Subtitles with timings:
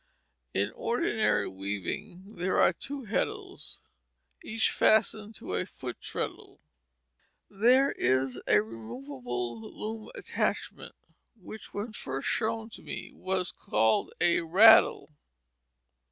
[0.55, 3.81] In ordinary weaving there are two heddles,
[4.43, 6.59] each fastened to a foot treadle.
[7.51, 10.95] There is a removable loom attachment
[11.39, 15.07] which when first shown to me was called a raddle.